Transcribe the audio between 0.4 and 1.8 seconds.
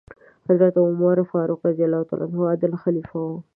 حضرت عمر فاروق